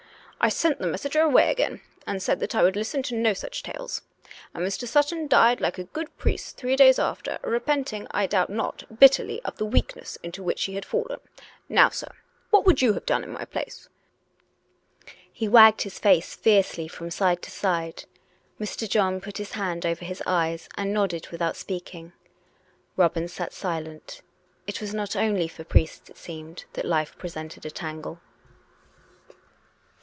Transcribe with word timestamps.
I 0.43 0.49
sent 0.49 0.79
the 0.79 0.87
messenger 0.87 1.21
away 1.21 1.51
again, 1.51 1.81
and 2.07 2.19
said 2.19 2.39
that 2.39 2.55
I 2.55 2.63
Avould 2.63 2.75
listen 2.75 3.03
to 3.03 3.15
no 3.15 3.31
such 3.31 3.61
tales. 3.61 4.01
And 4.55 4.65
Mr. 4.65 4.87
Sutton 4.87 5.27
died 5.27 5.61
like 5.61 5.77
a 5.77 5.83
good 5.83 6.17
priest 6.17 6.57
three 6.57 6.75
days 6.75 6.97
after, 6.97 7.37
repenting, 7.43 8.07
I 8.09 8.25
doubt 8.25 8.49
not, 8.49 8.97
bitterly, 8.99 9.43
of 9.43 9.57
the 9.57 9.67
weakness 9.67 10.17
into 10.23 10.41
which 10.41 10.65
COME 10.65 10.73
RACK! 10.73 10.81
COME 10.89 10.97
ROPE! 11.01 11.07
377 11.67 11.77
he 11.77 11.77
had 11.77 11.77
fallen. 11.77 11.79
Now, 11.79 11.89
sir, 11.91 12.17
what 12.49 12.65
would 12.65 12.81
you 12.81 12.93
have 12.93 13.05
done 13.05 13.23
in 13.23 13.33
my 13.33 13.45
place?" 13.45 13.87
He 15.31 15.47
wagged 15.47 15.83
his 15.83 15.99
face 15.99 16.33
fiercely 16.35 16.87
from 16.87 17.11
side 17.11 17.43
to 17.43 17.51
side. 17.51 18.05
Mr. 18.59 18.89
John 18.89 19.21
put 19.21 19.37
his 19.37 19.51
hand 19.51 19.85
over 19.85 20.03
his 20.03 20.23
eyes 20.25 20.67
and 20.75 20.91
nodded 20.91 21.27
without 21.29 21.55
speaking. 21.55 22.13
Robin 22.97 23.27
sat 23.27 23.53
silent: 23.53 24.23
it 24.65 24.81
was 24.81 24.91
not 24.91 25.15
only 25.15 25.47
for 25.47 25.63
priests, 25.63 26.09
it 26.09 26.17
seemed, 26.17 26.65
that 26.73 26.83
life 26.85 27.15
presented 27.19 27.63
a 27.63 27.69
tangle. 27.69 28.19